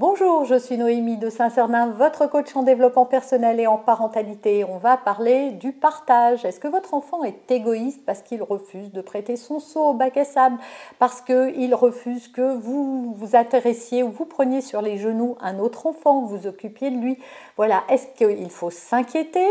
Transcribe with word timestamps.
Bonjour, 0.00 0.46
je 0.46 0.54
suis 0.54 0.78
Noémie 0.78 1.18
de 1.18 1.28
Saint-Cernin, 1.28 1.90
votre 1.90 2.26
coach 2.26 2.56
en 2.56 2.62
développement 2.62 3.04
personnel 3.04 3.60
et 3.60 3.66
en 3.66 3.76
parentalité. 3.76 4.64
On 4.64 4.78
va 4.78 4.96
parler 4.96 5.50
du 5.50 5.72
partage. 5.72 6.46
Est-ce 6.46 6.58
que 6.58 6.68
votre 6.68 6.94
enfant 6.94 7.22
est 7.22 7.50
égoïste 7.50 8.06
parce 8.06 8.22
qu'il 8.22 8.42
refuse 8.42 8.92
de 8.92 9.02
prêter 9.02 9.36
son 9.36 9.60
seau 9.60 9.90
au 9.90 9.92
bac 9.92 10.16
à 10.16 10.24
sable, 10.24 10.56
parce 10.98 11.20
qu'il 11.20 11.74
refuse 11.74 12.28
que 12.28 12.54
vous 12.56 13.12
vous 13.14 13.36
intéressiez 13.36 14.02
ou 14.02 14.08
vous 14.08 14.24
preniez 14.24 14.62
sur 14.62 14.80
les 14.80 14.96
genoux 14.96 15.36
un 15.38 15.58
autre 15.58 15.86
enfant, 15.86 16.22
vous 16.22 16.46
occupiez 16.46 16.90
de 16.90 16.96
lui? 16.96 17.18
Voilà, 17.58 17.82
est-ce 17.90 18.06
qu'il 18.06 18.48
faut 18.48 18.70
s'inquiéter? 18.70 19.46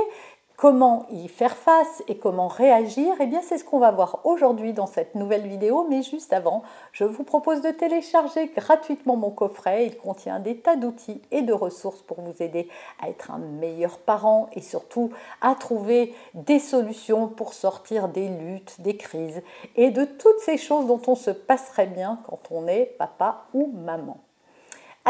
Comment 0.60 1.06
y 1.10 1.30
faire 1.30 1.56
face 1.56 2.04
et 2.10 2.18
comment 2.18 2.50
réagir 2.50 3.16
Eh 3.22 3.28
bien, 3.28 3.40
c'est 3.42 3.58
ce 3.58 3.64
qu'on 3.64 3.80
va 3.80 3.92
voir 3.92 4.20
aujourd'hui 4.26 4.74
dans 4.74 4.88
cette 4.88 5.16
nouvelle 5.16 5.48
vidéo. 5.48 5.88
Mais 5.90 6.04
juste 6.04 6.34
avant, 6.34 6.64
je 6.92 7.06
vous 7.06 7.24
propose 7.24 7.62
de 7.62 7.70
télécharger 7.72 8.48
gratuitement 8.48 9.16
mon 9.16 9.30
coffret. 9.30 9.86
Il 9.86 9.96
contient 9.96 10.42
des 10.42 10.58
tas 10.58 10.76
d'outils 10.76 11.22
et 11.32 11.44
de 11.44 11.54
ressources 11.54 12.02
pour 12.02 12.20
vous 12.20 12.44
aider 12.44 12.68
à 13.02 13.08
être 13.08 13.32
un 13.32 13.38
meilleur 13.38 14.00
parent 14.00 14.50
et 14.52 14.62
surtout 14.62 15.12
à 15.40 15.56
trouver 15.56 16.14
des 16.34 16.60
solutions 16.60 17.30
pour 17.30 17.54
sortir 17.54 18.10
des 18.10 18.28
luttes, 18.28 18.82
des 18.82 18.98
crises 18.98 19.42
et 19.78 19.92
de 19.92 20.04
toutes 20.04 20.40
ces 20.42 20.58
choses 20.58 20.88
dont 20.88 21.02
on 21.08 21.16
se 21.16 21.32
passerait 21.32 21.88
bien 21.88 22.20
quand 22.28 22.52
on 22.52 22.68
est 22.68 22.98
papa 22.98 23.46
ou 23.54 23.68
maman. 23.68 24.18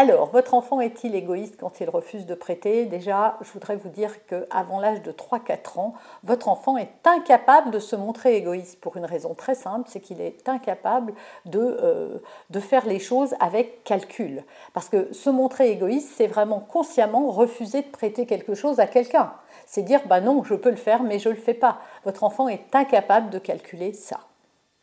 Alors, 0.02 0.30
votre 0.30 0.54
enfant 0.54 0.80
est-il 0.80 1.14
égoïste 1.14 1.58
quand 1.60 1.82
il 1.82 1.90
refuse 1.90 2.26
de 2.26 2.34
prêter? 2.34 2.86
Déjà, 2.86 3.38
je 3.42 3.52
voudrais 3.52 3.76
vous 3.76 3.90
dire 3.90 4.26
qu'avant 4.28 4.80
l'âge 4.80 5.02
de 5.02 5.12
3-4 5.12 5.78
ans, 5.78 5.94
votre 6.24 6.48
enfant 6.48 6.78
est 6.78 6.94
incapable 7.04 7.70
de 7.70 7.80
se 7.80 7.98
montrer 7.98 8.38
égoïste 8.38 8.80
pour 8.80 8.96
une 8.96 9.04
raison 9.04 9.34
très 9.34 9.56
simple, 9.56 9.90
c'est 9.92 10.00
qu'il 10.00 10.22
est 10.22 10.48
incapable 10.48 11.14
de, 11.44 11.60
euh, 11.60 12.18
de 12.50 12.60
faire 12.62 12.86
les 12.86 13.00
choses 13.00 13.36
avec 13.42 13.84
calcul. 13.84 14.46
Parce 14.72 14.88
que 14.88 15.12
se 15.12 15.30
montrer 15.30 15.70
égoïste, 15.70 16.14
c'est 16.16 16.28
vraiment 16.28 16.62
consciemment 16.62 17.30
refuser 17.30 17.82
de 17.82 17.88
prêter 17.88 18.26
quelque 18.26 18.56
chose 18.56 18.80
à 18.80 18.88
quelqu'un. 18.88 19.34
C'est 19.66 19.84
dire, 19.84 20.00
bah 20.08 20.22
non, 20.22 20.46
je 20.46 20.56
peux 20.56 20.70
le 20.70 20.78
faire, 20.78 21.04
mais 21.04 21.20
je 21.20 21.28
ne 21.28 21.34
le 21.34 21.42
fais 21.42 21.54
pas. 21.54 21.80
Votre 22.06 22.24
enfant 22.24 22.48
est 22.48 22.74
incapable 22.74 23.32
de 23.32 23.40
calculer 23.40 23.92
ça. 23.92 24.29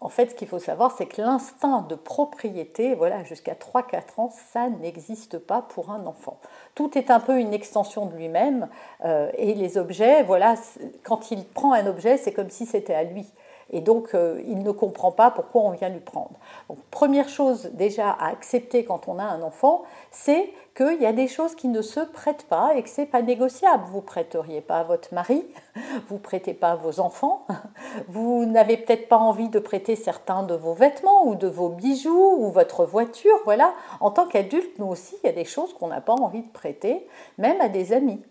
En 0.06 0.08
fait, 0.08 0.30
ce 0.30 0.34
qu'il 0.36 0.46
faut 0.46 0.60
savoir, 0.60 0.94
c'est 0.96 1.06
que 1.06 1.20
l'instinct 1.20 1.84
de 1.88 1.96
propriété, 1.96 2.94
voilà, 2.94 3.24
jusqu'à 3.24 3.54
3-4 3.54 4.20
ans, 4.20 4.30
ça 4.52 4.70
n'existe 4.70 5.36
pas 5.36 5.62
pour 5.62 5.90
un 5.90 6.06
enfant. 6.06 6.38
Tout 6.76 6.96
est 6.96 7.10
un 7.10 7.18
peu 7.18 7.40
une 7.40 7.52
extension 7.52 8.06
de 8.06 8.14
lui-même, 8.14 8.68
euh, 9.04 9.32
et 9.36 9.52
les 9.54 9.78
objets, 9.78 10.22
voilà, 10.22 10.54
quand 11.02 11.32
il 11.32 11.44
prend 11.44 11.72
un 11.72 11.88
objet, 11.88 12.18
c'est 12.18 12.32
comme 12.32 12.50
si 12.50 12.66
c'était 12.66 12.94
à 12.94 13.02
lui. 13.02 13.26
Et 13.70 13.80
donc, 13.80 14.14
euh, 14.14 14.40
il 14.46 14.62
ne 14.62 14.70
comprend 14.70 15.10
pas 15.10 15.30
pourquoi 15.30 15.62
on 15.62 15.70
vient 15.70 15.88
lui 15.88 16.00
prendre. 16.00 16.32
Première 16.90 17.28
chose 17.28 17.70
déjà 17.72 18.10
à 18.10 18.28
accepter 18.28 18.84
quand 18.84 19.08
on 19.08 19.18
a 19.18 19.24
un 19.24 19.42
enfant, 19.42 19.82
c'est 20.12 20.52
qu'il 20.76 21.00
y 21.00 21.06
a 21.06 21.12
des 21.12 21.26
choses 21.26 21.56
qui 21.56 21.66
ne 21.68 21.82
se 21.82 22.00
prêtent 22.00 22.46
pas 22.48 22.76
et 22.76 22.82
que 22.82 22.88
ce 22.88 23.00
n'est 23.00 23.06
pas 23.06 23.22
négociable. 23.22 23.82
Vous 23.90 23.96
ne 23.96 24.02
prêteriez 24.02 24.60
pas 24.60 24.78
à 24.78 24.84
votre 24.84 25.12
mari, 25.12 25.44
vous 26.08 26.14
ne 26.14 26.20
prêtez 26.20 26.54
pas 26.54 26.72
à 26.72 26.76
vos 26.76 27.00
enfants, 27.00 27.44
vous 28.08 28.44
n'avez 28.44 28.76
peut-être 28.76 29.08
pas 29.08 29.18
envie 29.18 29.48
de 29.48 29.58
prêter 29.58 29.96
certains 29.96 30.44
de 30.44 30.54
vos 30.54 30.74
vêtements 30.74 31.26
ou 31.26 31.34
de 31.34 31.48
vos 31.48 31.68
bijoux 31.68 32.36
ou 32.38 32.50
votre 32.50 32.84
voiture. 32.84 33.36
Voilà, 33.44 33.72
en 34.00 34.12
tant 34.12 34.26
qu'adulte, 34.26 34.78
nous 34.78 34.86
aussi, 34.86 35.16
il 35.24 35.26
y 35.26 35.30
a 35.30 35.34
des 35.34 35.44
choses 35.44 35.74
qu'on 35.74 35.88
n'a 35.88 36.00
pas 36.00 36.14
envie 36.14 36.42
de 36.42 36.52
prêter, 36.52 37.06
même 37.38 37.60
à 37.60 37.68
des 37.68 37.92
amis. 37.92 38.22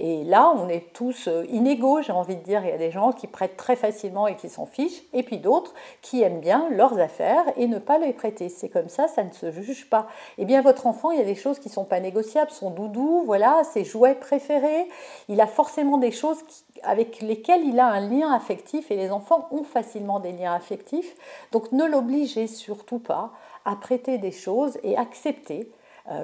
Et 0.00 0.22
là, 0.22 0.54
on 0.56 0.68
est 0.68 0.92
tous 0.92 1.26
euh, 1.26 1.44
inégaux, 1.50 2.02
j'ai 2.02 2.12
envie 2.12 2.36
de 2.36 2.42
dire. 2.42 2.62
Il 2.64 2.70
y 2.70 2.72
a 2.72 2.78
des 2.78 2.92
gens 2.92 3.10
qui 3.10 3.26
prêtent 3.26 3.56
très 3.56 3.74
facilement 3.74 4.28
et 4.28 4.36
qui 4.36 4.48
s'en 4.48 4.64
fichent, 4.64 5.02
et 5.12 5.24
puis 5.24 5.38
d'autres 5.38 5.74
qui 6.02 6.22
aiment 6.22 6.38
bien 6.38 6.68
leurs 6.70 7.00
affaires 7.00 7.44
et 7.56 7.66
ne 7.66 7.80
pas 7.80 7.98
les 7.98 8.12
prêter. 8.12 8.48
C'est 8.48 8.68
comme 8.68 8.88
ça, 8.88 9.08
ça 9.08 9.24
ne 9.24 9.32
se 9.32 9.50
juge 9.50 9.90
pas. 9.90 10.06
Eh 10.38 10.44
bien, 10.44 10.62
votre 10.62 10.86
enfant, 10.86 11.10
il 11.10 11.18
y 11.18 11.22
a 11.22 11.24
des 11.24 11.34
choses 11.34 11.58
qui 11.58 11.66
ne 11.66 11.72
sont 11.72 11.84
pas 11.84 11.98
négociables, 11.98 12.52
son 12.52 12.70
doudou, 12.70 13.24
voilà, 13.26 13.64
ses 13.64 13.84
jouets 13.84 14.14
préférés. 14.14 14.88
Il 15.28 15.40
a 15.40 15.48
forcément 15.48 15.98
des 15.98 16.12
choses 16.12 16.38
avec 16.84 17.20
lesquelles 17.20 17.64
il 17.64 17.80
a 17.80 17.88
un 17.88 18.00
lien 18.00 18.32
affectif, 18.32 18.92
et 18.92 18.96
les 18.96 19.10
enfants 19.10 19.48
ont 19.50 19.64
facilement 19.64 20.20
des 20.20 20.30
liens 20.30 20.54
affectifs. 20.54 21.16
Donc, 21.50 21.72
ne 21.72 21.84
l'obligez 21.84 22.46
surtout 22.46 23.00
pas 23.00 23.32
à 23.64 23.74
prêter 23.74 24.18
des 24.18 24.30
choses 24.30 24.78
et 24.84 24.96
accepter 24.96 25.72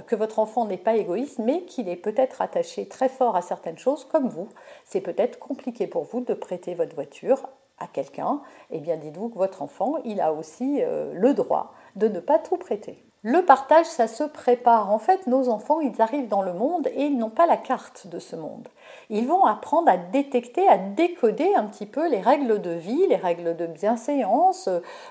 que 0.06 0.16
votre 0.16 0.38
enfant 0.38 0.64
n'est 0.64 0.76
pas 0.76 0.96
égoïste, 0.96 1.38
mais 1.38 1.64
qu'il 1.64 1.88
est 1.88 1.96
peut-être 1.96 2.40
attaché 2.40 2.88
très 2.88 3.08
fort 3.08 3.36
à 3.36 3.42
certaines 3.42 3.78
choses, 3.78 4.04
comme 4.04 4.28
vous. 4.28 4.48
C'est 4.84 5.00
peut-être 5.00 5.38
compliqué 5.38 5.86
pour 5.86 6.04
vous 6.04 6.20
de 6.20 6.34
prêter 6.34 6.74
votre 6.74 6.94
voiture 6.94 7.48
à 7.78 7.86
quelqu'un. 7.86 8.40
Eh 8.70 8.80
bien, 8.80 8.96
dites-vous 8.96 9.28
que 9.28 9.38
votre 9.38 9.62
enfant, 9.62 9.96
il 10.04 10.20
a 10.20 10.32
aussi 10.32 10.78
euh, 10.82 11.12
le 11.14 11.34
droit 11.34 11.74
de 11.96 12.08
ne 12.08 12.20
pas 12.20 12.38
tout 12.38 12.56
prêter. 12.56 13.04
Le 13.26 13.42
partage, 13.42 13.86
ça 13.86 14.06
se 14.06 14.22
prépare. 14.22 14.92
En 14.92 14.98
fait, 14.98 15.26
nos 15.26 15.48
enfants, 15.48 15.80
ils 15.80 16.02
arrivent 16.02 16.28
dans 16.28 16.42
le 16.42 16.52
monde 16.52 16.88
et 16.88 17.04
ils 17.04 17.16
n'ont 17.16 17.30
pas 17.30 17.46
la 17.46 17.56
carte 17.56 18.06
de 18.06 18.18
ce 18.18 18.36
monde. 18.36 18.68
Ils 19.08 19.26
vont 19.26 19.46
apprendre 19.46 19.90
à 19.90 19.96
détecter, 19.96 20.68
à 20.68 20.76
décoder 20.76 21.54
un 21.54 21.64
petit 21.64 21.86
peu 21.86 22.06
les 22.06 22.20
règles 22.20 22.60
de 22.60 22.72
vie, 22.72 23.06
les 23.08 23.16
règles 23.16 23.56
de 23.56 23.66
bienséance, 23.66 24.68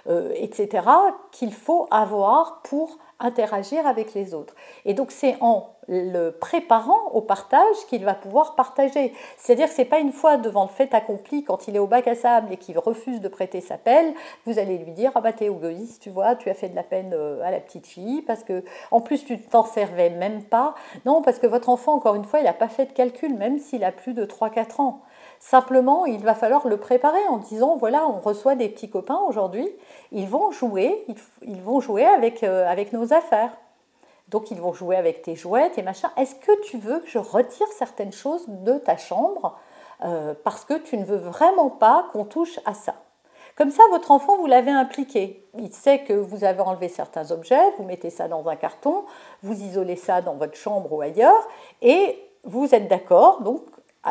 euh, 0.07 0.31
etc., 0.35 0.87
qu'il 1.31 1.53
faut 1.53 1.87
avoir 1.89 2.61
pour 2.61 2.99
interagir 3.23 3.85
avec 3.87 4.13
les 4.13 4.33
autres. 4.33 4.55
Et 4.85 4.93
donc 4.93 5.11
c'est 5.11 5.37
en 5.41 5.69
le 5.87 6.29
préparant 6.29 7.09
au 7.11 7.21
partage 7.21 7.75
qu'il 7.89 8.05
va 8.05 8.13
pouvoir 8.13 8.55
partager. 8.55 9.13
C'est-à-dire 9.37 9.67
que 9.67 9.73
ce 9.73 9.81
n'est 9.81 9.87
pas 9.87 9.99
une 9.99 10.11
fois 10.11 10.37
devant 10.37 10.63
le 10.63 10.69
fait 10.69 10.93
accompli, 10.93 11.43
quand 11.43 11.67
il 11.67 11.75
est 11.75 11.79
au 11.79 11.87
bac 11.87 12.07
à 12.07 12.15
sable 12.15 12.53
et 12.53 12.57
qu'il 12.57 12.77
refuse 12.77 13.21
de 13.21 13.27
prêter 13.27 13.61
sa 13.61 13.77
pelle, 13.77 14.13
vous 14.45 14.59
allez 14.59 14.77
lui 14.77 14.91
dire 14.91 15.11
Ah 15.15 15.21
bah 15.21 15.33
t'es 15.33 15.45
égoïste, 15.45 16.01
tu 16.01 16.09
vois, 16.09 16.35
tu 16.35 16.49
as 16.49 16.53
fait 16.53 16.69
de 16.69 16.75
la 16.75 16.83
peine 16.83 17.13
euh, 17.13 17.41
à 17.43 17.51
la 17.51 17.59
petite 17.59 17.87
fille, 17.87 18.21
parce 18.21 18.43
que 18.43 18.63
en 18.91 19.01
plus 19.01 19.25
tu 19.25 19.39
t'en 19.39 19.65
servais 19.65 20.09
même 20.09 20.43
pas. 20.43 20.75
Non, 21.05 21.21
parce 21.21 21.39
que 21.39 21.47
votre 21.47 21.69
enfant, 21.69 21.93
encore 21.93 22.15
une 22.15 22.25
fois, 22.25 22.39
il 22.39 22.45
n'a 22.45 22.53
pas 22.53 22.69
fait 22.69 22.85
de 22.85 22.93
calcul, 22.93 23.35
même 23.35 23.59
s'il 23.59 23.83
a 23.83 23.91
plus 23.91 24.13
de 24.13 24.25
3-4 24.25 24.81
ans. 24.81 25.01
Simplement, 25.45 26.05
il 26.05 26.23
va 26.23 26.35
falloir 26.35 26.69
le 26.69 26.77
préparer 26.77 27.19
en 27.27 27.35
disant 27.35 27.75
voilà, 27.75 28.07
on 28.07 28.21
reçoit 28.21 28.55
des 28.55 28.69
petits 28.69 28.89
copains 28.89 29.19
aujourd'hui, 29.27 29.69
ils 30.13 30.25
vont 30.25 30.51
jouer, 30.51 31.05
ils, 31.41 31.61
vont 31.61 31.81
jouer 31.81 32.05
avec, 32.05 32.43
euh, 32.43 32.65
avec 32.65 32.93
nos 32.93 33.11
affaires. 33.11 33.51
Donc 34.29 34.51
ils 34.51 34.61
vont 34.61 34.71
jouer 34.71 34.95
avec 34.95 35.21
tes 35.21 35.35
jouets, 35.35 35.69
tes 35.71 35.83
machins. 35.83 36.09
Est-ce 36.15 36.35
que 36.35 36.61
tu 36.61 36.77
veux 36.77 36.99
que 37.01 37.09
je 37.09 37.17
retire 37.17 37.67
certaines 37.77 38.13
choses 38.13 38.45
de 38.47 38.77
ta 38.77 38.95
chambre 38.95 39.59
euh, 40.05 40.33
parce 40.45 40.63
que 40.63 40.75
tu 40.75 40.95
ne 40.95 41.03
veux 41.03 41.17
vraiment 41.17 41.69
pas 41.69 42.05
qu'on 42.13 42.23
touche 42.23 42.61
à 42.63 42.73
ça? 42.73 42.95
Comme 43.57 43.69
ça, 43.69 43.83
votre 43.91 44.11
enfant, 44.11 44.37
vous 44.37 44.47
l'avez 44.47 44.71
impliqué. 44.71 45.45
Il 45.59 45.73
sait 45.73 46.05
que 46.05 46.13
vous 46.13 46.45
avez 46.45 46.61
enlevé 46.61 46.87
certains 46.87 47.31
objets, 47.31 47.69
vous 47.77 47.83
mettez 47.83 48.11
ça 48.11 48.29
dans 48.29 48.47
un 48.47 48.55
carton, 48.55 49.03
vous 49.41 49.61
isolez 49.61 49.97
ça 49.97 50.21
dans 50.21 50.35
votre 50.35 50.55
chambre 50.55 50.93
ou 50.93 51.01
ailleurs, 51.01 51.49
et 51.81 52.17
vous 52.45 52.73
êtes 52.73 52.87
d'accord, 52.87 53.41
donc 53.41 53.61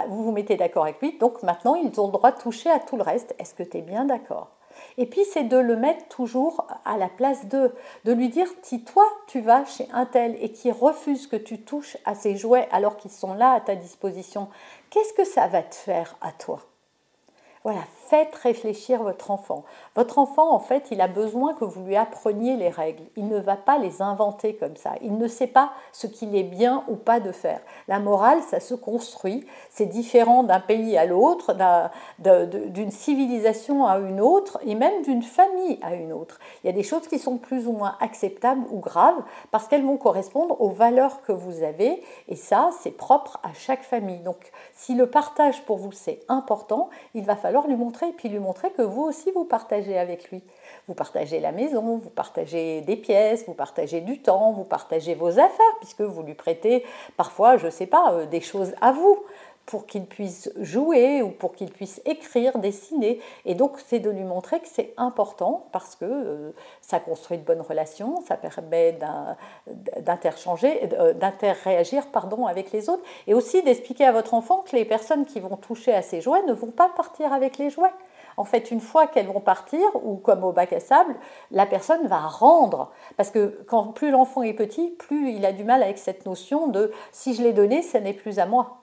vous 0.08 0.24
vous 0.24 0.32
mettez 0.32 0.56
d'accord 0.56 0.84
avec 0.84 1.00
lui, 1.00 1.18
donc 1.18 1.42
maintenant 1.42 1.74
ils 1.74 2.00
ont 2.00 2.06
le 2.06 2.12
droit 2.12 2.32
de 2.32 2.40
toucher 2.40 2.70
à 2.70 2.78
tout 2.78 2.96
le 2.96 3.02
reste. 3.02 3.34
Est-ce 3.38 3.54
que 3.54 3.62
tu 3.62 3.78
es 3.78 3.82
bien 3.82 4.04
d'accord? 4.04 4.50
Et 4.96 5.06
puis 5.06 5.24
c'est 5.24 5.44
de 5.44 5.58
le 5.58 5.76
mettre 5.76 6.08
toujours 6.08 6.66
à 6.84 6.96
la 6.96 7.08
place 7.08 7.46
de, 7.48 7.72
de 8.04 8.12
lui 8.12 8.28
dire 8.28 8.48
si 8.62 8.84
toi 8.84 9.04
tu 9.26 9.40
vas 9.40 9.64
chez 9.64 9.86
un 9.92 10.06
tel 10.06 10.36
et 10.42 10.50
qui 10.52 10.70
refuse 10.70 11.26
que 11.26 11.36
tu 11.36 11.62
touches 11.62 11.96
à 12.04 12.14
ses 12.14 12.36
jouets 12.36 12.68
alors 12.72 12.96
qu'ils 12.96 13.10
sont 13.10 13.34
là 13.34 13.52
à 13.52 13.60
ta 13.60 13.76
disposition, 13.76 14.48
qu'est-ce 14.90 15.12
que 15.12 15.24
ça 15.24 15.46
va 15.46 15.62
te 15.62 15.74
faire 15.74 16.16
à 16.20 16.32
toi? 16.32 16.60
Voilà, 17.64 17.82
faites 18.08 18.34
réfléchir 18.34 19.04
votre 19.04 19.30
enfant. 19.30 19.62
Votre 19.94 20.18
enfant, 20.18 20.52
en 20.52 20.58
fait, 20.58 20.88
il 20.90 21.00
a 21.00 21.06
besoin 21.06 21.54
que 21.54 21.64
vous 21.64 21.84
lui 21.84 21.94
appreniez 21.94 22.56
les 22.56 22.68
règles. 22.68 23.04
Il 23.14 23.28
ne 23.28 23.38
va 23.38 23.54
pas 23.54 23.78
les 23.78 24.02
inventer 24.02 24.56
comme 24.56 24.74
ça. 24.74 24.94
Il 25.00 25.16
ne 25.16 25.28
sait 25.28 25.46
pas 25.46 25.70
ce 25.92 26.08
qu'il 26.08 26.34
est 26.34 26.42
bien 26.42 26.82
ou 26.88 26.96
pas 26.96 27.20
de 27.20 27.30
faire. 27.30 27.60
La 27.86 28.00
morale, 28.00 28.42
ça 28.42 28.58
se 28.58 28.74
construit. 28.74 29.46
C'est 29.70 29.86
différent 29.86 30.42
d'un 30.42 30.58
pays 30.58 30.98
à 30.98 31.04
l'autre, 31.06 31.56
d'une 32.18 32.90
civilisation 32.90 33.86
à 33.86 33.98
une 33.98 34.20
autre, 34.20 34.58
et 34.66 34.74
même 34.74 35.02
d'une 35.02 35.22
famille 35.22 35.78
à 35.82 35.94
une 35.94 36.12
autre. 36.12 36.40
Il 36.64 36.66
y 36.66 36.70
a 36.70 36.74
des 36.74 36.82
choses 36.82 37.06
qui 37.06 37.20
sont 37.20 37.38
plus 37.38 37.68
ou 37.68 37.72
moins 37.72 37.96
acceptables 38.00 38.66
ou 38.72 38.80
graves 38.80 39.22
parce 39.52 39.68
qu'elles 39.68 39.86
vont 39.86 39.98
correspondre 39.98 40.60
aux 40.60 40.70
valeurs 40.70 41.22
que 41.22 41.32
vous 41.32 41.62
avez. 41.62 42.02
Et 42.26 42.36
ça, 42.36 42.70
c'est 42.80 42.90
propre 42.90 43.38
à 43.44 43.52
chaque 43.54 43.84
famille. 43.84 44.18
Donc, 44.18 44.50
si 44.74 44.96
le 44.96 45.08
partage 45.08 45.64
pour 45.64 45.76
vous, 45.76 45.92
c'est 45.92 46.24
important, 46.28 46.90
il 47.14 47.24
va 47.24 47.36
falloir 47.36 47.51
lui 47.60 47.76
montrer 47.76 48.08
et 48.08 48.12
puis 48.12 48.28
lui 48.28 48.38
montrer 48.38 48.70
que 48.70 48.82
vous 48.82 49.02
aussi 49.02 49.30
vous 49.32 49.44
partagez 49.44 49.98
avec 49.98 50.30
lui. 50.30 50.42
Vous 50.88 50.94
partagez 50.94 51.38
la 51.38 51.52
maison, 51.52 51.98
vous 51.98 52.10
partagez 52.10 52.80
des 52.80 52.96
pièces, 52.96 53.44
vous 53.46 53.54
partagez 53.54 54.00
du 54.00 54.20
temps, 54.20 54.52
vous 54.52 54.64
partagez 54.64 55.14
vos 55.14 55.38
affaires 55.38 55.76
puisque 55.80 56.00
vous 56.00 56.22
lui 56.22 56.34
prêtez 56.34 56.84
parfois, 57.16 57.56
je 57.56 57.66
ne 57.66 57.70
sais 57.70 57.86
pas, 57.86 58.12
euh, 58.12 58.26
des 58.26 58.40
choses 58.40 58.74
à 58.80 58.92
vous 58.92 59.22
pour 59.66 59.86
qu'il 59.86 60.06
puisse 60.06 60.50
jouer 60.60 61.22
ou 61.22 61.30
pour 61.30 61.54
qu'il 61.54 61.70
puisse 61.70 62.00
écrire, 62.04 62.58
dessiner. 62.58 63.20
Et 63.44 63.54
donc, 63.54 63.78
c'est 63.86 64.00
de 64.00 64.10
lui 64.10 64.24
montrer 64.24 64.60
que 64.60 64.68
c'est 64.68 64.92
important 64.96 65.66
parce 65.72 65.96
que 65.96 66.04
euh, 66.04 66.50
ça 66.80 67.00
construit 67.00 67.38
de 67.38 67.44
bonnes 67.44 67.60
relations, 67.60 68.20
ça 68.26 68.36
permet 68.36 68.98
d'interchanger, 70.00 70.88
euh, 70.92 71.12
d'interréagir 71.12 72.04
avec 72.48 72.72
les 72.72 72.88
autres, 72.88 73.02
et 73.26 73.34
aussi 73.34 73.62
d'expliquer 73.62 74.04
à 74.04 74.12
votre 74.12 74.34
enfant 74.34 74.64
que 74.68 74.76
les 74.76 74.84
personnes 74.84 75.24
qui 75.24 75.40
vont 75.40 75.56
toucher 75.56 75.92
à 75.92 76.02
ces 76.02 76.20
jouets 76.20 76.42
ne 76.46 76.52
vont 76.52 76.70
pas 76.70 76.88
partir 76.88 77.32
avec 77.32 77.58
les 77.58 77.70
jouets. 77.70 77.92
En 78.36 78.44
fait, 78.44 78.70
une 78.70 78.80
fois 78.80 79.06
qu'elles 79.06 79.26
vont 79.26 79.40
partir, 79.40 79.82
ou 80.02 80.16
comme 80.16 80.42
au 80.44 80.52
bac 80.52 80.72
à 80.72 80.80
sable, 80.80 81.14
la 81.50 81.66
personne 81.66 82.06
va 82.06 82.18
rendre. 82.18 82.90
Parce 83.16 83.30
que 83.30 83.62
quand 83.66 83.88
plus 83.88 84.10
l'enfant 84.10 84.42
est 84.42 84.54
petit, 84.54 84.90
plus 84.90 85.32
il 85.32 85.44
a 85.44 85.52
du 85.52 85.64
mal 85.64 85.82
avec 85.82 85.98
cette 85.98 86.24
notion 86.24 86.68
de 86.68 86.92
si 87.12 87.34
je 87.34 87.42
l'ai 87.42 87.52
donné, 87.52 87.82
ce 87.82 87.98
n'est 87.98 88.14
plus 88.14 88.38
à 88.38 88.46
moi 88.46 88.81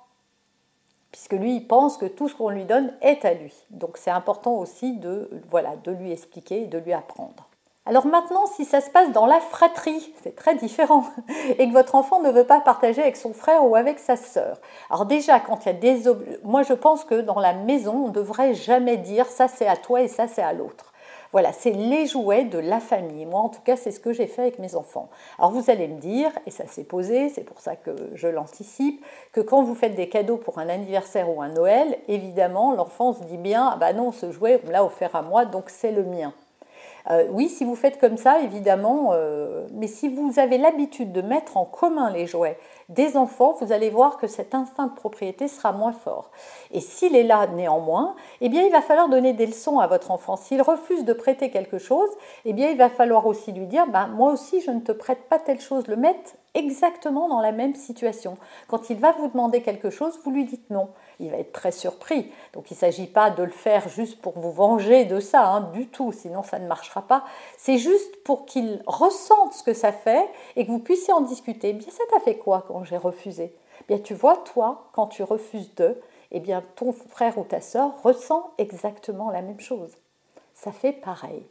puisque 1.11 1.33
lui, 1.33 1.55
il 1.55 1.67
pense 1.67 1.97
que 1.97 2.05
tout 2.05 2.29
ce 2.29 2.35
qu'on 2.35 2.49
lui 2.49 2.65
donne 2.65 2.93
est 3.01 3.25
à 3.25 3.33
lui. 3.33 3.53
Donc 3.69 3.97
c'est 3.97 4.11
important 4.11 4.55
aussi 4.55 4.93
de, 4.93 5.29
voilà, 5.49 5.75
de 5.83 5.91
lui 5.91 6.11
expliquer 6.11 6.63
et 6.63 6.67
de 6.67 6.77
lui 6.77 6.93
apprendre. 6.93 7.49
Alors 7.85 8.05
maintenant, 8.05 8.45
si 8.45 8.65
ça 8.65 8.81
se 8.81 8.91
passe 8.91 9.11
dans 9.13 9.25
la 9.25 9.39
fratrie, 9.39 10.13
c'est 10.21 10.35
très 10.35 10.53
différent, 10.53 11.05
et 11.57 11.67
que 11.67 11.73
votre 11.73 11.95
enfant 11.95 12.21
ne 12.21 12.29
veut 12.29 12.43
pas 12.43 12.59
partager 12.59 13.01
avec 13.01 13.17
son 13.17 13.33
frère 13.33 13.65
ou 13.65 13.75
avec 13.75 13.97
sa 13.97 14.15
sœur. 14.15 14.59
Alors 14.91 15.07
déjà, 15.07 15.39
quand 15.39 15.65
il 15.65 15.69
y 15.69 15.71
a 15.71 15.73
des... 15.73 16.03
Moi, 16.43 16.61
je 16.61 16.73
pense 16.73 17.03
que 17.03 17.21
dans 17.21 17.39
la 17.39 17.53
maison, 17.53 18.03
on 18.05 18.07
ne 18.09 18.13
devrait 18.13 18.53
jamais 18.53 18.97
dire 18.97 19.25
ça 19.25 19.47
c'est 19.47 19.67
à 19.67 19.75
toi 19.75 20.01
et 20.01 20.07
ça 20.07 20.27
c'est 20.27 20.43
à 20.43 20.53
l'autre. 20.53 20.88
Voilà, 21.31 21.53
c'est 21.53 21.71
les 21.71 22.07
jouets 22.07 22.45
de 22.45 22.57
la 22.57 22.79
famille. 22.79 23.25
Moi, 23.27 23.39
en 23.39 23.49
tout 23.49 23.61
cas, 23.61 23.75
c'est 23.75 23.91
ce 23.91 23.99
que 23.99 24.13
j'ai 24.13 24.25
fait 24.25 24.41
avec 24.41 24.57
mes 24.57 24.75
enfants. 24.75 25.09
Alors, 25.37 25.51
vous 25.51 25.69
allez 25.69 25.87
me 25.87 25.99
dire, 25.99 26.31
et 26.47 26.51
ça 26.51 26.65
s'est 26.65 26.83
posé, 26.83 27.29
c'est 27.29 27.43
pour 27.43 27.59
ça 27.59 27.75
que 27.75 27.91
je 28.15 28.27
l'anticipe, 28.27 29.05
que 29.31 29.41
quand 29.41 29.61
vous 29.61 29.75
faites 29.75 29.93
des 29.93 30.09
cadeaux 30.09 30.37
pour 30.37 30.57
un 30.57 30.69
anniversaire 30.69 31.29
ou 31.29 31.41
un 31.41 31.49
Noël, 31.49 31.99
évidemment, 32.07 32.73
l'enfant 32.73 33.13
se 33.13 33.23
dit 33.25 33.37
bien, 33.37 33.69
ah 33.73 33.77
bah 33.77 33.93
non, 33.93 34.11
ce 34.11 34.31
jouet, 34.31 34.59
on 34.63 34.67
me 34.67 34.71
l'a 34.71 34.83
offert 34.83 35.15
à 35.15 35.21
moi, 35.21 35.45
donc 35.45 35.69
c'est 35.69 35.91
le 35.91 36.03
mien. 36.03 36.33
Euh, 37.11 37.25
oui, 37.31 37.49
si 37.49 37.65
vous 37.65 37.75
faites 37.75 37.99
comme 37.99 38.17
ça, 38.17 38.39
évidemment, 38.41 39.11
euh, 39.13 39.65
mais 39.73 39.87
si 39.87 40.09
vous 40.09 40.37
avez 40.37 40.59
l'habitude 40.59 41.11
de 41.11 41.21
mettre 41.21 41.57
en 41.57 41.65
commun 41.65 42.11
les 42.11 42.27
jouets 42.27 42.59
des 42.89 43.17
enfants, 43.17 43.55
vous 43.59 43.71
allez 43.71 43.89
voir 43.89 44.17
que 44.17 44.27
cet 44.27 44.53
instinct 44.53 44.87
de 44.87 44.93
propriété 44.93 45.47
sera 45.47 45.71
moins 45.71 45.91
fort. 45.91 46.29
Et 46.71 46.81
s'il 46.81 47.15
est 47.15 47.23
là 47.23 47.47
néanmoins, 47.47 48.15
eh 48.41 48.49
bien, 48.49 48.63
il 48.63 48.71
va 48.71 48.81
falloir 48.81 49.09
donner 49.09 49.33
des 49.33 49.47
leçons 49.47 49.79
à 49.79 49.87
votre 49.87 50.11
enfant. 50.11 50.35
S'il 50.35 50.61
refuse 50.61 51.03
de 51.03 51.13
prêter 51.13 51.49
quelque 51.49 51.79
chose, 51.79 52.09
eh 52.45 52.53
bien, 52.53 52.69
il 52.69 52.77
va 52.77 52.89
falloir 52.89 53.25
aussi 53.25 53.51
lui 53.51 53.65
dire, 53.65 53.87
ben, 53.87 54.07
moi 54.07 54.31
aussi, 54.31 54.61
je 54.61 54.69
ne 54.69 54.79
te 54.79 54.91
prête 54.91 55.23
pas 55.29 55.39
telle 55.39 55.59
chose. 55.59 55.87
Le 55.87 55.95
mettre 55.95 56.35
exactement 56.59 57.27
dans 57.27 57.41
la 57.41 57.51
même 57.51 57.75
situation. 57.75 58.37
Quand 58.67 58.89
il 58.89 58.97
va 58.97 59.13
vous 59.13 59.27
demander 59.27 59.61
quelque 59.61 59.89
chose, 59.89 60.19
vous 60.23 60.31
lui 60.31 60.45
dites 60.45 60.69
non. 60.69 60.89
Il 61.19 61.31
va 61.31 61.37
être 61.37 61.51
très 61.51 61.71
surpris. 61.71 62.31
Donc 62.53 62.69
il 62.69 62.75
ne 62.75 62.79
s'agit 62.79 63.07
pas 63.07 63.29
de 63.31 63.43
le 63.43 63.51
faire 63.51 63.89
juste 63.89 64.21
pour 64.21 64.37
vous 64.37 64.51
venger 64.51 65.05
de 65.05 65.19
ça, 65.19 65.47
hein, 65.47 65.61
du 65.73 65.87
tout, 65.87 66.11
sinon 66.11 66.43
ça 66.43 66.59
ne 66.59 66.67
marchera 66.67 67.01
pas. 67.01 67.23
C'est 67.57 67.77
juste 67.77 68.23
pour 68.23 68.45
qu'il 68.45 68.83
ressente 68.85 69.53
ce 69.53 69.63
que 69.63 69.73
ça 69.73 69.91
fait 69.91 70.29
et 70.55 70.65
que 70.65 70.71
vous 70.71 70.79
puissiez 70.79 71.13
en 71.13 71.21
discuter. 71.21 71.73
Bien, 71.73 71.89
ça 71.89 72.03
t'a 72.11 72.19
fait 72.19 72.37
quoi 72.37 72.65
quand 72.67 72.83
j'ai 72.83 72.97
refusé? 72.97 73.55
Bien, 73.87 73.97
tu 73.99 74.13
vois, 74.13 74.37
toi, 74.37 74.89
quand 74.93 75.07
tu 75.07 75.23
refuses 75.23 75.73
de, 75.75 75.99
eh 76.31 76.39
bien, 76.39 76.63
ton 76.75 76.91
frère 76.91 77.37
ou 77.37 77.43
ta 77.43 77.61
sœur 77.61 78.01
ressent 78.03 78.51
exactement 78.57 79.31
la 79.31 79.41
même 79.41 79.59
chose. 79.59 79.95
Ça 80.53 80.71
fait 80.71 80.93
pareil. 80.93 81.47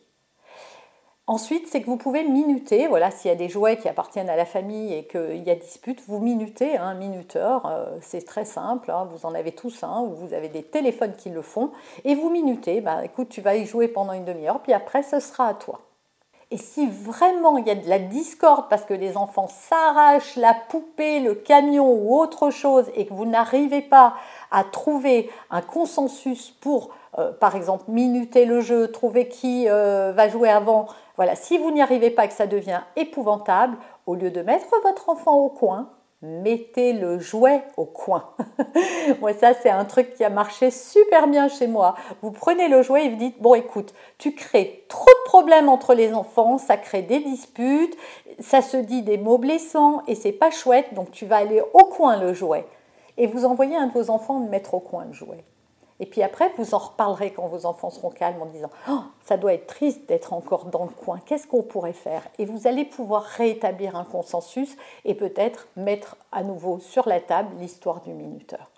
Ensuite, 1.28 1.66
c'est 1.68 1.82
que 1.82 1.86
vous 1.86 1.98
pouvez 1.98 2.24
minuter, 2.24 2.86
voilà, 2.86 3.10
s'il 3.10 3.28
y 3.28 3.32
a 3.32 3.36
des 3.36 3.50
jouets 3.50 3.76
qui 3.76 3.86
appartiennent 3.86 4.30
à 4.30 4.36
la 4.36 4.46
famille 4.46 4.94
et 4.94 5.04
qu'il 5.04 5.42
y 5.46 5.50
a 5.50 5.54
dispute, 5.54 6.02
vous 6.08 6.20
minutez, 6.20 6.78
un 6.78 6.94
minuteur, 6.94 7.66
euh, 7.66 7.98
c'est 8.00 8.24
très 8.24 8.46
simple, 8.46 8.90
hein, 8.90 9.06
vous 9.12 9.26
en 9.26 9.34
avez 9.34 9.52
tous 9.52 9.84
un, 9.84 10.00
ou 10.00 10.14
vous 10.14 10.32
avez 10.32 10.48
des 10.48 10.62
téléphones 10.62 11.14
qui 11.14 11.28
le 11.28 11.42
font, 11.42 11.70
et 12.06 12.14
vous 12.14 12.30
minutez, 12.30 12.80
bah, 12.80 13.04
écoute, 13.04 13.28
tu 13.28 13.42
vas 13.42 13.56
y 13.56 13.66
jouer 13.66 13.88
pendant 13.88 14.14
une 14.14 14.24
demi-heure, 14.24 14.60
puis 14.60 14.72
après, 14.72 15.02
ce 15.02 15.20
sera 15.20 15.48
à 15.48 15.54
toi. 15.54 15.80
Et 16.50 16.56
si 16.56 16.88
vraiment 16.88 17.58
il 17.58 17.66
y 17.66 17.70
a 17.70 17.74
de 17.74 17.86
la 17.90 17.98
discorde 17.98 18.70
parce 18.70 18.86
que 18.86 18.94
les 18.94 19.18
enfants 19.18 19.48
s'arrachent 19.48 20.36
la 20.36 20.54
poupée, 20.54 21.20
le 21.20 21.34
camion 21.34 21.92
ou 21.92 22.18
autre 22.18 22.48
chose 22.48 22.86
et 22.94 23.04
que 23.04 23.12
vous 23.12 23.26
n'arrivez 23.26 23.82
pas 23.82 24.14
à 24.50 24.64
trouver 24.64 25.30
un 25.50 25.60
consensus 25.60 26.50
pour, 26.50 26.88
euh, 27.18 27.32
par 27.32 27.56
exemple, 27.56 27.84
minuter 27.88 28.44
le 28.44 28.60
jeu, 28.60 28.90
trouver 28.90 29.28
qui 29.28 29.68
euh, 29.68 30.12
va 30.12 30.28
jouer 30.28 30.48
avant, 30.48 30.86
voilà, 31.16 31.34
si 31.34 31.58
vous 31.58 31.70
n'y 31.70 31.80
arrivez 31.80 32.10
pas 32.10 32.28
que 32.28 32.34
ça 32.34 32.46
devient 32.46 32.80
épouvantable, 32.96 33.76
au 34.06 34.14
lieu 34.14 34.30
de 34.30 34.42
mettre 34.42 34.66
votre 34.82 35.08
enfant 35.08 35.36
au 35.38 35.48
coin, 35.48 35.90
mettez 36.22 36.92
le 36.92 37.18
jouet 37.18 37.62
au 37.76 37.84
coin. 37.84 38.30
moi, 39.20 39.32
ça, 39.32 39.54
c'est 39.54 39.70
un 39.70 39.84
truc 39.84 40.14
qui 40.14 40.24
a 40.24 40.30
marché 40.30 40.70
super 40.70 41.28
bien 41.28 41.48
chez 41.48 41.66
moi. 41.66 41.94
Vous 42.22 42.32
prenez 42.32 42.68
le 42.68 42.82
jouet 42.82 43.06
et 43.06 43.08
vous 43.08 43.16
dites, 43.16 43.40
bon, 43.40 43.54
écoute, 43.54 43.94
tu 44.18 44.34
crées 44.34 44.84
trop 44.88 45.10
de 45.10 45.24
problèmes 45.24 45.68
entre 45.68 45.94
les 45.94 46.12
enfants, 46.12 46.58
ça 46.58 46.76
crée 46.76 47.02
des 47.02 47.20
disputes, 47.20 47.96
ça 48.40 48.62
se 48.62 48.76
dit 48.76 49.02
des 49.02 49.18
mots 49.18 49.38
blessants 49.38 50.02
et 50.06 50.14
c'est 50.14 50.32
pas 50.32 50.50
chouette, 50.50 50.92
donc 50.94 51.10
tu 51.10 51.24
vas 51.26 51.36
aller 51.36 51.62
au 51.72 51.84
coin 51.84 52.16
le 52.20 52.32
jouet. 52.32 52.66
Et 53.16 53.26
vous 53.26 53.44
envoyez 53.44 53.76
un 53.76 53.86
de 53.86 53.92
vos 53.92 54.10
enfants 54.10 54.40
mettre 54.40 54.74
au 54.74 54.80
coin 54.80 55.04
le 55.04 55.12
jouet. 55.12 55.44
Et 56.00 56.06
puis 56.06 56.22
après, 56.22 56.52
vous 56.56 56.74
en 56.74 56.78
reparlerez 56.78 57.32
quand 57.32 57.48
vos 57.48 57.66
enfants 57.66 57.90
seront 57.90 58.10
calmes 58.10 58.40
en 58.40 58.46
disant 58.46 58.70
oh, 58.88 59.00
ça 59.24 59.36
doit 59.36 59.54
être 59.54 59.66
triste 59.66 60.08
d'être 60.08 60.32
encore 60.32 60.66
dans 60.66 60.84
le 60.84 60.90
coin, 60.90 61.20
qu'est-ce 61.24 61.46
qu'on 61.46 61.62
pourrait 61.62 61.92
faire? 61.92 62.22
Et 62.38 62.44
vous 62.44 62.66
allez 62.66 62.84
pouvoir 62.84 63.22
rétablir 63.22 63.96
un 63.96 64.04
consensus 64.04 64.76
et 65.04 65.14
peut-être 65.14 65.68
mettre 65.76 66.16
à 66.32 66.42
nouveau 66.42 66.78
sur 66.78 67.08
la 67.08 67.20
table 67.20 67.56
l'histoire 67.58 68.00
du 68.02 68.12
minuteur. 68.12 68.70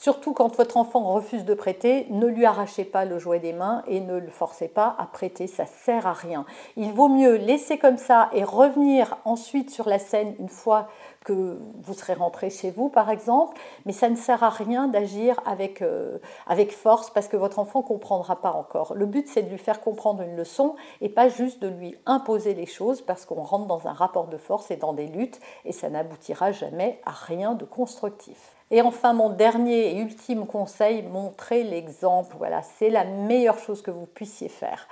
Surtout 0.00 0.32
quand 0.32 0.54
votre 0.54 0.76
enfant 0.76 1.12
refuse 1.12 1.44
de 1.44 1.54
prêter, 1.54 2.06
ne 2.10 2.26
lui 2.26 2.44
arrachez 2.44 2.84
pas 2.84 3.04
le 3.04 3.18
jouet 3.18 3.40
des 3.40 3.52
mains 3.52 3.82
et 3.88 3.98
ne 3.98 4.16
le 4.16 4.30
forcez 4.30 4.68
pas 4.68 4.94
à 4.96 5.06
prêter, 5.06 5.48
ça 5.48 5.66
sert 5.66 6.06
à 6.06 6.12
rien. 6.12 6.46
Il 6.76 6.92
vaut 6.92 7.08
mieux 7.08 7.34
laisser 7.34 7.78
comme 7.78 7.96
ça 7.96 8.30
et 8.32 8.44
revenir 8.44 9.18
ensuite 9.24 9.70
sur 9.70 9.88
la 9.88 9.98
scène 9.98 10.36
une 10.38 10.48
fois 10.48 10.86
que 11.24 11.58
vous 11.82 11.94
serez 11.94 12.14
rentré 12.14 12.48
chez 12.48 12.70
vous, 12.70 12.88
par 12.88 13.10
exemple, 13.10 13.58
mais 13.86 13.92
ça 13.92 14.08
ne 14.08 14.14
sert 14.14 14.44
à 14.44 14.50
rien 14.50 14.86
d'agir 14.86 15.40
avec, 15.44 15.82
euh, 15.82 16.18
avec 16.46 16.70
force 16.70 17.10
parce 17.10 17.26
que 17.26 17.36
votre 17.36 17.58
enfant 17.58 17.80
ne 17.80 17.84
comprendra 17.84 18.40
pas 18.40 18.52
encore. 18.52 18.94
Le 18.94 19.04
but, 19.04 19.26
c'est 19.26 19.42
de 19.42 19.50
lui 19.50 19.58
faire 19.58 19.80
comprendre 19.80 20.22
une 20.22 20.36
leçon 20.36 20.76
et 21.00 21.08
pas 21.08 21.28
juste 21.28 21.60
de 21.60 21.66
lui 21.66 21.96
imposer 22.06 22.54
les 22.54 22.66
choses 22.66 23.02
parce 23.02 23.26
qu'on 23.26 23.42
rentre 23.42 23.66
dans 23.66 23.88
un 23.88 23.94
rapport 23.94 24.28
de 24.28 24.38
force 24.38 24.70
et 24.70 24.76
dans 24.76 24.92
des 24.92 25.08
luttes 25.08 25.40
et 25.64 25.72
ça 25.72 25.90
n'aboutira 25.90 26.52
jamais 26.52 27.00
à 27.04 27.10
rien 27.10 27.54
de 27.54 27.64
constructif. 27.64 28.57
Et 28.70 28.82
enfin, 28.82 29.14
mon 29.14 29.30
dernier 29.30 29.96
et 29.96 30.00
ultime 30.00 30.44
conseil, 30.44 31.02
montrer 31.02 31.64
l'exemple. 31.64 32.36
Voilà, 32.36 32.60
c'est 32.78 32.90
la 32.90 33.04
meilleure 33.04 33.58
chose 33.58 33.80
que 33.80 33.90
vous 33.90 34.04
puissiez 34.04 34.50
faire. 34.50 34.86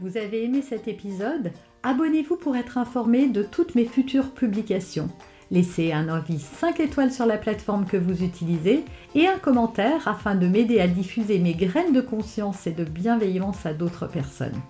Vous 0.00 0.16
avez 0.16 0.44
aimé 0.44 0.62
cet 0.62 0.86
épisode? 0.86 1.50
Abonnez-vous 1.82 2.36
pour 2.36 2.56
être 2.56 2.78
informé 2.78 3.26
de 3.26 3.42
toutes 3.42 3.74
mes 3.74 3.84
futures 3.84 4.30
publications. 4.30 5.08
Laissez 5.50 5.92
un 5.92 6.08
avis 6.08 6.38
5 6.38 6.78
étoiles 6.78 7.12
sur 7.12 7.26
la 7.26 7.36
plateforme 7.36 7.84
que 7.84 7.96
vous 7.96 8.22
utilisez 8.22 8.84
et 9.16 9.26
un 9.26 9.38
commentaire 9.38 10.06
afin 10.06 10.36
de 10.36 10.46
m'aider 10.46 10.80
à 10.80 10.86
diffuser 10.86 11.40
mes 11.40 11.54
graines 11.54 11.92
de 11.92 12.00
conscience 12.00 12.68
et 12.68 12.72
de 12.72 12.84
bienveillance 12.84 13.66
à 13.66 13.74
d'autres 13.74 14.06
personnes. 14.06 14.60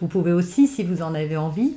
Vous 0.00 0.08
pouvez 0.08 0.32
aussi, 0.32 0.66
si 0.66 0.82
vous 0.82 1.02
en 1.02 1.14
avez 1.14 1.36
envie, 1.36 1.76